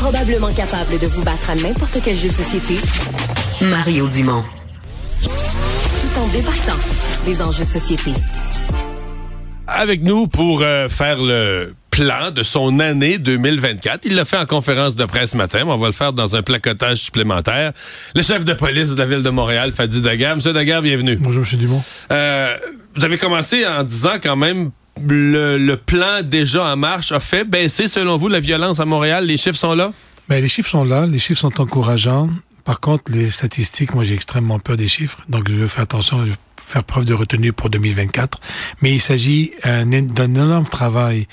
[0.00, 2.74] probablement capable de vous battre à n'importe quel jeu de société,
[3.60, 4.42] Mario Dumont.
[5.22, 6.78] Tout en débattant
[7.26, 8.12] des enjeux de société.
[9.66, 14.06] Avec nous pour euh, faire le plan de son année 2024.
[14.06, 16.34] Il l'a fait en conférence de presse ce matin, mais on va le faire dans
[16.34, 17.72] un placotage supplémentaire.
[18.14, 20.36] Le chef de police de la ville de Montréal, Fadi Daguerre.
[20.36, 21.18] Monsieur Daguerre, bienvenue.
[21.20, 21.58] Bonjour, M.
[21.58, 21.82] Dumont.
[22.10, 22.56] Euh,
[22.94, 24.70] vous avez commencé en disant quand même
[25.06, 29.26] le, le, plan déjà en marche a fait baisser, selon vous, la violence à Montréal?
[29.26, 29.92] Les chiffres sont là?
[30.28, 31.06] Ben, les chiffres sont là.
[31.06, 32.30] Les chiffres sont encourageants.
[32.64, 35.18] Par contre, les statistiques, moi, j'ai extrêmement peur des chiffres.
[35.28, 36.32] Donc, je veux faire attention, je
[36.70, 38.40] faire preuve de retenue pour 2024.
[38.80, 41.26] Mais il s'agit euh, d'un énorme travail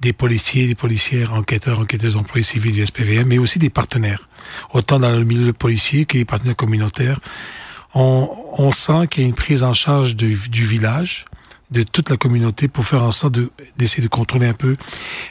[0.00, 4.26] des policiers, des policières, enquêteurs, enquêteuses, employés civils du SPVM, mais aussi des partenaires,
[4.72, 7.20] autant dans le milieu policier que les partenaires communautaires.
[7.92, 11.26] On, on sent qu'il y a une prise en charge du village,
[11.70, 13.38] de toute la communauté pour faire en sorte
[13.78, 14.76] d'essayer de, contrôler un peu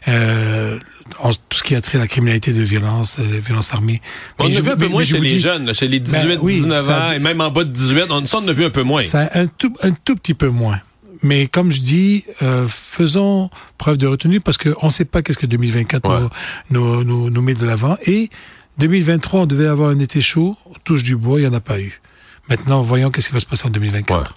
[0.08, 0.80] euh,
[1.20, 4.02] en, tout ce qui a trait à la criminalité de violence, euh, la violence armée.
[4.38, 6.90] On a vu un peu moins chez les jeunes, chez les 18, ben, oui, 19
[6.90, 9.02] ans et même en bas de 18, on, ça on a vu un peu moins.
[9.02, 10.80] Ça un tout, un tout petit peu moins.
[11.22, 15.38] Mais comme je dis, euh, faisons preuve de retenue parce qu'on ne sait pas qu'est-ce
[15.38, 16.28] que 2024 ouais.
[16.70, 17.98] nous, nous, nous, met de l'avant.
[18.06, 18.30] Et
[18.78, 21.80] 2023, on devait avoir un été chaud, touche du bois, il n'y en a pas
[21.82, 22.00] eu.
[22.48, 24.22] Maintenant, voyons qu'est-ce qui va se passer en 2024.
[24.22, 24.28] Ouais.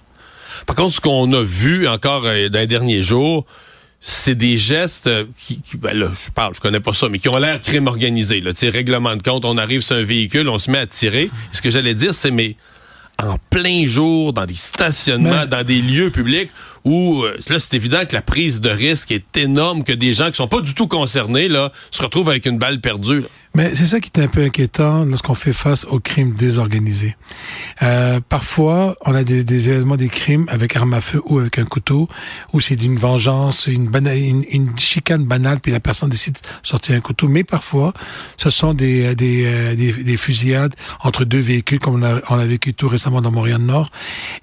[0.65, 3.45] Par contre, ce qu'on a vu encore euh, dans les derniers jours,
[4.05, 7.29] c'est des gestes qui, qui ben là, je parle, je connais pas ça, mais qui
[7.29, 8.41] ont l'air crime organisé.
[8.41, 11.31] Là, règlement de compte, on arrive sur un véhicule, on se met à tirer.
[11.53, 12.57] Ce que j'allais dire, c'est mais
[13.21, 15.47] en plein jour, dans des stationnements, mais...
[15.47, 16.49] dans des lieux publics
[16.83, 20.29] où euh, là c'est évident que la prise de risque est énorme, que des gens
[20.29, 23.21] qui sont pas du tout concernés là se retrouvent avec une balle perdue.
[23.21, 23.27] Là.
[23.55, 27.15] Mais c'est ça qui est un peu inquiétant lorsqu'on fait face aux crimes désorganisés.
[27.83, 31.59] Euh, parfois, on a des, des, événements, des crimes avec arme à feu ou avec
[31.59, 32.07] un couteau,
[32.51, 36.39] où c'est d'une vengeance, une, bana une, une, chicane banale, puis la personne décide de
[36.63, 37.27] sortir un couteau.
[37.27, 37.93] Mais parfois,
[38.37, 42.39] ce sont des, des, euh, des, des fusillades entre deux véhicules, comme on a, on
[42.39, 43.91] a vécu tout récemment dans Montréal-Nord.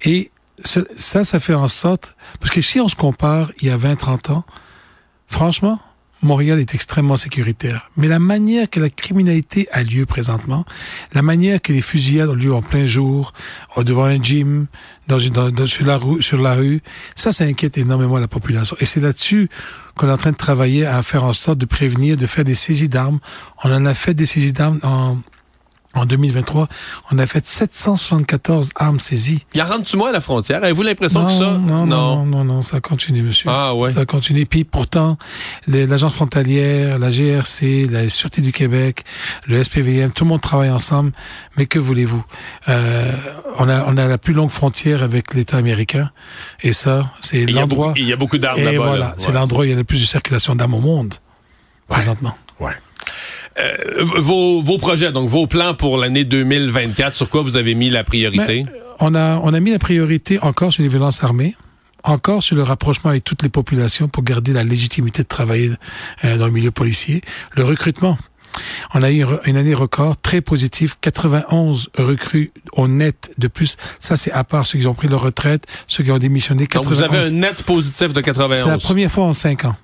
[0.03, 0.31] Et
[0.63, 2.15] ça, ça fait en sorte...
[2.39, 4.45] Parce que si on se compare il y a 20-30 ans,
[5.27, 5.79] franchement,
[6.23, 7.89] Montréal est extrêmement sécuritaire.
[7.97, 10.65] Mais la manière que la criminalité a lieu présentement,
[11.13, 13.33] la manière que les fusillades ont lieu en plein jour,
[13.77, 14.67] devant un gym,
[15.07, 16.81] dans une, dans, sur, la rue, sur la rue,
[17.15, 18.75] ça, ça inquiète énormément la population.
[18.79, 19.49] Et c'est là-dessus
[19.95, 22.55] qu'on est en train de travailler à faire en sorte de prévenir, de faire des
[22.55, 23.19] saisies d'armes.
[23.63, 25.17] On en a fait des saisies d'armes en
[25.93, 26.67] en 2023,
[27.11, 29.45] on a fait 774 armes saisies.
[29.53, 30.63] Il y a rendu moins à la frontière?
[30.63, 31.57] Avez-vous l'impression que ça?
[31.57, 33.49] Non, non, non, non, non, ça continue, monsieur.
[33.51, 33.93] Ah ouais.
[33.93, 34.45] Ça continue.
[34.45, 35.17] Puis pourtant,
[35.67, 39.03] l'agence frontalière, la GRC, la Sûreté du Québec,
[39.47, 41.11] le SPVM, tout le monde travaille ensemble.
[41.57, 42.23] Mais que voulez-vous?
[42.69, 43.11] Euh,
[43.57, 46.11] on a, on a la plus longue frontière avec l'État américain.
[46.61, 47.93] Et ça, c'est l'endroit.
[47.97, 48.77] Il y a beaucoup d'armes là-bas.
[48.77, 49.15] voilà, là.
[49.17, 51.15] c'est l'endroit où il y a le plus de circulation d'armes au monde.
[51.89, 51.97] Ouais.
[51.97, 52.35] Présentement.
[52.59, 52.71] Ouais.
[53.59, 53.75] Euh,
[54.17, 58.03] vos, vos projets, donc vos plans pour l'année 2024, sur quoi vous avez mis la
[58.03, 58.63] priorité?
[58.65, 61.55] Mais on, a, on a mis la priorité encore sur les violences armées,
[62.03, 65.71] encore sur le rapprochement avec toutes les populations pour garder la légitimité de travailler
[66.23, 67.21] euh, dans le milieu policier,
[67.55, 68.17] le recrutement.
[68.93, 73.77] On a eu une année record très positive, 91 recrues au net de plus.
[73.99, 76.67] Ça, c'est à part ceux qui ont pris leur retraite, ceux qui ont démissionné.
[76.67, 76.83] 91.
[76.83, 78.59] Donc vous avez un net positif de 91.
[78.59, 79.75] C'est la première fois en cinq ans.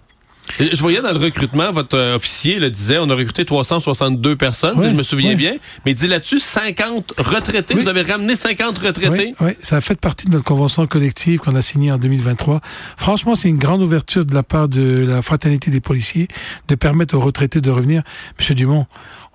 [0.59, 4.75] Je voyais dans le recrutement, votre euh, officier le disait, on a recruté 362 personnes,
[4.77, 5.35] oui, si je me souviens oui.
[5.35, 7.75] bien, mais il dit là-dessus 50 retraités.
[7.75, 7.81] Oui.
[7.81, 9.35] Vous avez ramené 50 retraités.
[9.39, 12.61] Oui, ça a fait partie de notre convention collective qu'on a signée en 2023.
[12.95, 16.27] Franchement, c'est une grande ouverture de la part de la fraternité des policiers
[16.67, 18.03] de permettre aux retraités de revenir.
[18.39, 18.87] Monsieur Dumont,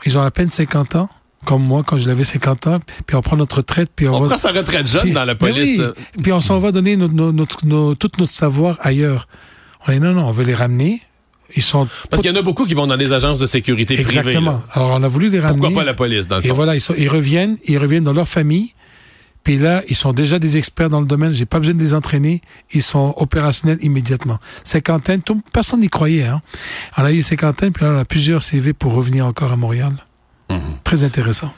[0.04, 1.08] ils ont à peine 50 ans
[1.44, 4.20] comme moi quand je l'avais 50 ans, puis on prend notre retraite, puis on, on
[4.20, 4.28] va...
[4.28, 5.80] prend sa retraite jeune puis, dans la police.
[5.80, 9.26] Oui, puis on s'en va donner notre, notre, notre, tout notre savoir ailleurs.
[9.87, 11.03] On dit non, non, on veut les ramener.
[11.54, 13.94] Ils sont parce qu'il y en a beaucoup qui vont dans des agences de sécurité
[14.00, 14.22] Exactement.
[14.22, 14.38] privées.
[14.38, 14.62] Exactement.
[14.87, 15.59] Alors on a voulu les ramener.
[15.60, 16.54] Pourquoi pas la police dans le Et fond?
[16.54, 18.72] voilà, ils, sont, ils reviennent, ils reviennent dans leur famille.
[19.44, 21.32] Puis là, ils sont déjà des experts dans le domaine.
[21.32, 22.42] J'ai pas besoin de les entraîner.
[22.72, 24.38] Ils sont opérationnels immédiatement.
[24.62, 26.25] Cinquantaine, tout, personne n'y croyait.
[26.25, 26.42] Hein.
[26.97, 29.92] On a eu cinquantaine, puis là, on a plusieurs CV pour revenir encore à Montréal.
[30.48, 30.59] Mmh.
[30.84, 31.53] Très intéressant.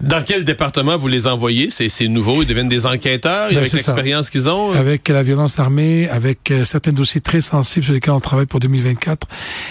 [0.00, 1.70] Dans quel département vous les envoyez?
[1.70, 4.70] C'est nouveau, ils deviennent des enquêteurs ben, avec l'expérience qu'ils ont?
[4.72, 8.60] Avec la violence armée, avec euh, certains dossiers très sensibles sur lesquels on travaille pour
[8.60, 9.26] 2024.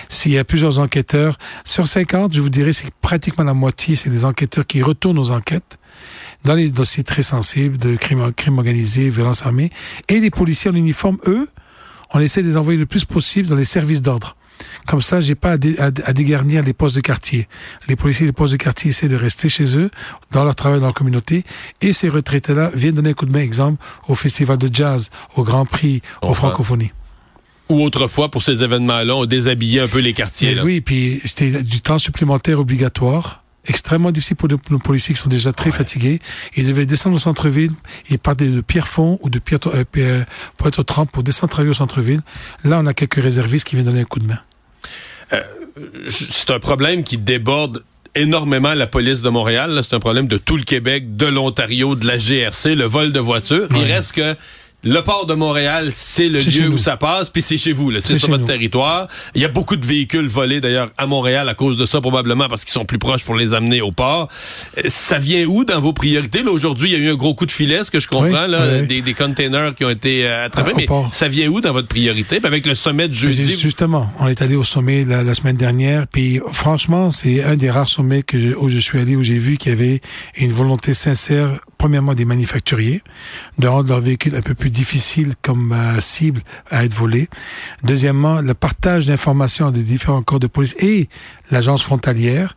[0.09, 4.09] S'il y a plusieurs enquêteurs, sur 50, je vous dirais, c'est pratiquement la moitié, c'est
[4.09, 5.77] des enquêteurs qui retournent aux enquêtes
[6.43, 9.69] dans les dossiers très sensibles de crimes crime organisé, violence armée.
[10.07, 11.47] Et les policiers en uniforme, eux,
[12.13, 14.36] on essaie de les envoyer le plus possible dans les services d'ordre.
[14.85, 17.47] Comme ça, j'ai pas à, dé, à, à, dégarnir les postes de quartier.
[17.87, 19.89] Les policiers des postes de quartier essaient de rester chez eux,
[20.31, 21.43] dans leur travail, dans leur communauté.
[21.81, 25.43] Et ces retraités-là viennent donner un coup de main, exemple, au festival de jazz, au
[25.43, 26.49] Grand Prix, aux enfin.
[26.49, 26.91] francophonies.
[27.69, 30.55] Ou autrefois, pour ces événements-là, on déshabillait un peu les quartiers.
[30.55, 30.63] Là.
[30.63, 35.53] Oui, puis c'était du temps supplémentaire obligatoire extrêmement difficile pour nos policiers qui sont déjà
[35.53, 36.19] très fatigués.
[36.55, 37.71] Ils devaient descendre au centre-ville
[38.09, 40.23] et partir de Pierrefonds ou de Pierre, euh,
[40.57, 42.21] Pointe-aux-Trembles pour descendre travailler au centre-ville.
[42.63, 44.39] Là, on a quelques réservistes qui viennent donner un coup de main.
[45.33, 45.41] Euh,
[46.09, 47.83] c'est un problème qui déborde
[48.15, 49.79] énormément la police de Montréal.
[49.83, 53.19] C'est un problème de tout le Québec, de l'Ontario, de la GRC, le vol de
[53.19, 53.67] voitures.
[53.71, 54.35] Il reste que
[54.83, 58.17] le port de Montréal, c'est le lieu où ça passe, puis c'est chez vous, c'est
[58.19, 59.07] sur votre territoire.
[59.33, 62.47] Il y a beaucoup de véhicules volés d'ailleurs à Montréal à cause de ça probablement
[62.47, 64.27] parce qu'ils sont plus proches pour les amener au port.
[64.77, 66.41] Euh, ça vient où dans vos priorités?
[66.43, 68.81] Aujourd'hui, il y a eu un gros coup de filet, ce que je comprends, là,
[68.81, 70.73] Des, des, containers qui ont été euh, attrapés.
[70.75, 72.39] mais ça vient où dans votre priorité?
[72.43, 73.57] Avec le sommet de jeudi.
[73.57, 77.89] Justement, on est allé au sommet la, semaine dernière, puis franchement, c'est un des rares
[77.89, 80.01] sommets que où je suis allé où j'ai vu qu'il y avait
[80.37, 83.01] une volonté sincère premièrement des manufacturiers,
[83.57, 87.29] de rendre leur véhicule un peu plus difficile comme euh, cible à être volé.
[87.83, 91.09] Deuxièmement, le partage d'informations des différents corps de police et
[91.51, 92.55] l'agence frontalière.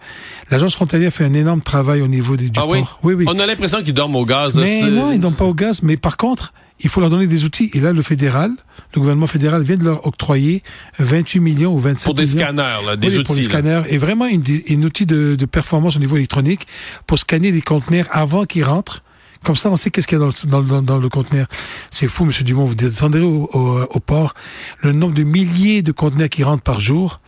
[0.51, 2.83] L'agence frontalière fait un énorme travail au niveau des, du ah Oui?
[3.03, 3.25] oui, oui.
[3.29, 4.55] On a l'impression qu'ils dorment au gaz.
[4.57, 5.83] Mais non, ils dorment pas au gaz.
[5.83, 6.53] Mais par contre,
[6.83, 7.71] il faut leur donner des outils.
[7.75, 8.51] Et là, le fédéral,
[8.95, 10.63] le gouvernement fédéral vient de leur octroyer
[10.99, 12.05] 28 millions ou 27 millions.
[12.07, 13.25] Pour des scanners, là, des outils.
[13.25, 13.83] Pour des scanners.
[13.91, 16.67] Et vraiment, une, une outil de, de performance au niveau électronique
[17.07, 19.03] pour scanner les conteneurs avant qu'ils rentrent
[19.45, 21.47] comme ça, on sait qu'est-ce qu'il y a dans, dans, dans, le conteneur.
[21.91, 22.65] C'est fou, Monsieur Dumont.
[22.65, 24.35] Vous descendrez au, au, port,
[24.81, 27.21] le nombre de milliers de conteneurs qui rentrent par jour.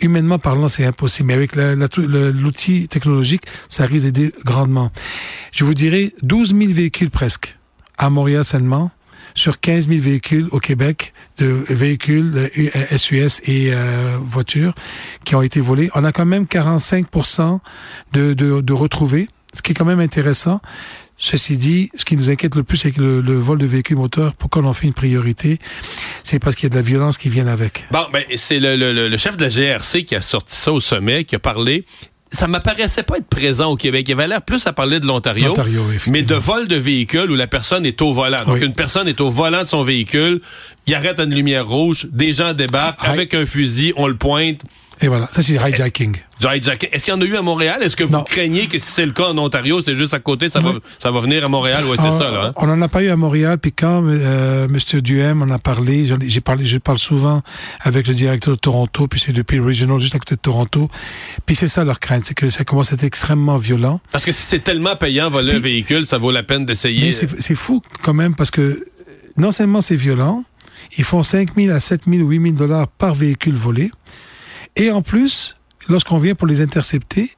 [0.00, 1.28] Humainement parlant, c'est impossible.
[1.28, 4.90] Mais avec l'outil technologique, ça risque d'aider grandement.
[5.52, 7.58] Je vous dirais 12 000 véhicules presque
[7.96, 8.90] à Montréal seulement
[9.34, 12.50] sur 15 000 véhicules au Québec, de véhicules
[12.96, 14.74] SUS et euh, voitures
[15.24, 15.90] qui ont été volés.
[15.94, 17.06] On a quand même 45
[18.12, 20.60] de, de, de retrouvés, ce qui est quand même intéressant.
[21.20, 24.34] Ceci dit, ce qui nous inquiète le plus, c'est que le, vol de véhicules moteurs,
[24.34, 25.58] pourquoi on en fait une priorité,
[26.22, 27.86] c'est parce qu'il y a de la violence qui vient avec.
[27.90, 31.24] Bon, ben c'est le, le, chef de la GRC qui a sorti ça au sommet,
[31.24, 31.84] qui a parlé
[32.30, 34.06] ça m'apparaissait pas être présent au Québec.
[34.08, 35.54] Il avait l'air plus à parler de l'Ontario.
[36.08, 38.44] Mais de vol de véhicule où la personne est au volant.
[38.44, 40.40] Donc, une personne est au volant de son véhicule,
[40.86, 44.60] il arrête une lumière rouge, des gens débarquent ah, avec un fusil, on le pointe.
[45.00, 46.16] Et voilà, ça c'est du hijacking.
[46.40, 46.88] Du hijacking.
[46.92, 47.82] Est-ce qu'il y en a eu à Montréal?
[47.82, 50.50] Est-ce que vous craignez que si c'est le cas en Ontario, c'est juste à côté,
[50.50, 51.84] ça, va, ça va venir à Montréal?
[51.86, 52.46] Ouais, c'est ça, là.
[52.46, 52.52] Hein?
[52.56, 55.00] On n'en a pas eu à Montréal, puis quand euh, M.
[55.00, 57.42] Duhem en a parlé, j'ai parlé, je parle souvent
[57.80, 60.90] avec le directeur de Toronto, puis c'est depuis le Regional, juste à côté de Toronto.
[61.46, 64.00] Puis c'est ça leur crainte, c'est que ça commence à être extrêmement violent.
[64.10, 67.12] Parce que si c'est tellement payant voler un véhicule, ça vaut la peine d'essayer.
[67.12, 68.84] c'est fou quand même, parce que
[69.36, 70.44] non seulement c'est violent,
[70.96, 73.90] ils font 5 000 à 7 000 ou 8 000 dollars par véhicule volé.
[74.78, 75.56] Et en plus,
[75.88, 77.32] lorsqu'on vient pour les intercepter,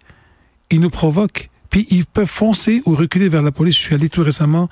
[0.71, 1.49] ils nous provoquent.
[1.71, 3.77] Puis ils peuvent foncer ou reculer vers la police.
[3.77, 4.69] Je suis allé tout récemment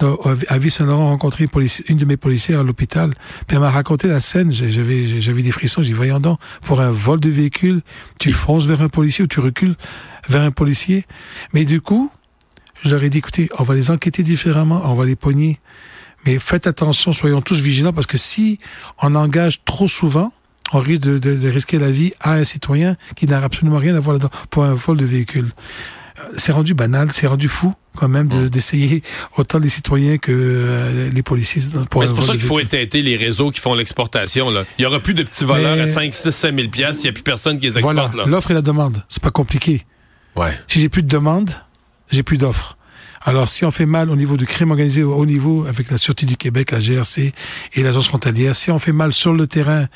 [0.00, 0.18] dans,
[0.48, 3.14] à Ville-Saint-Laurent rencontrer une, une, de mes policières à l'hôpital.
[3.46, 4.50] Puis elle m'a raconté la scène.
[4.52, 5.80] J'avais, j'avais des frissons.
[5.80, 7.82] J'ai dit, voyons donc, pour un vol de véhicule,
[8.18, 9.76] tu fonces vers un policier ou tu recules
[10.28, 11.06] vers un policier.
[11.54, 12.10] Mais du coup,
[12.82, 15.60] je leur ai dit, écoutez, on va les enquêter différemment, on va les pogner.
[16.26, 18.58] Mais faites attention, soyons tous vigilants parce que si
[19.00, 20.32] on engage trop souvent,
[20.72, 23.94] on risque de, de, de, risquer la vie à un citoyen qui n'a absolument rien
[23.96, 25.50] à voir là-dedans pour un vol de véhicule.
[26.18, 29.02] Euh, c'est rendu banal, c'est rendu fou quand même d'essayer
[29.36, 31.62] autant les citoyens que euh, les policiers.
[31.90, 34.50] Pour c'est pour ça qu'il faut éteinter les réseaux qui font l'exportation.
[34.78, 37.10] Il y aura plus de petits voleurs à 5, 6, 7 000 piastres, il n'y
[37.10, 38.12] a plus personne qui les exporte.
[38.12, 39.84] Voilà, l'offre et la demande, c'est pas compliqué.
[40.36, 40.56] Ouais.
[40.68, 41.50] Si j'ai plus de demande,
[42.10, 42.76] j'ai plus d'offres.
[43.22, 45.98] Alors, si on fait mal au niveau du crime organisé au haut niveau, avec la
[45.98, 47.34] Sûreté du Québec, la GRC
[47.74, 49.86] et l'Agence frontalière, si on fait mal sur le terrain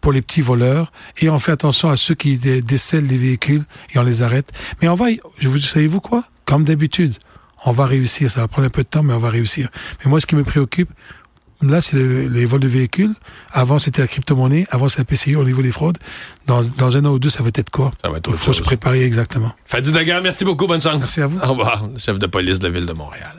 [0.00, 3.98] pour les petits voleurs, et on fait attention à ceux qui décèlent les véhicules et
[3.98, 5.06] on les arrête, mais on va,
[5.38, 6.24] je vous, savez-vous quoi?
[6.46, 7.14] Comme d'habitude,
[7.66, 8.30] on va réussir.
[8.30, 9.68] Ça va prendre un peu de temps, mais on va réussir.
[10.02, 10.90] Mais moi, ce qui me préoccupe,
[11.62, 13.12] Là, c'est les vols de véhicules.
[13.52, 14.66] Avant, c'était la crypto-monnaie.
[14.70, 15.98] Avant, c'est la PCU au niveau des fraudes.
[16.46, 17.92] Dans, dans un an ou deux, ça va être quoi?
[18.02, 19.52] Ça va être Il faut se préparer exactement.
[19.66, 20.66] Fadi Dagar, merci beaucoup.
[20.66, 21.00] Bonne chance.
[21.00, 21.38] Merci à vous.
[21.38, 23.36] Au revoir, chef de police de la ville de Montréal.